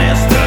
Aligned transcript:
honesta. 0.00 0.39